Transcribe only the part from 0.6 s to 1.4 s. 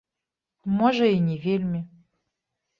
Можа, і не